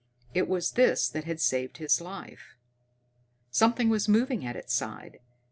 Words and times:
It 0.33 0.47
was 0.47 0.71
this 0.71 1.07
that 1.09 1.25
had 1.25 1.39
saved 1.39 1.77
his 1.77 2.01
life. 2.01 2.55
Something 3.51 3.87
was 3.87 4.09
moving 4.09 4.43
at 4.43 4.55
his 4.55 4.71
side. 4.71 5.19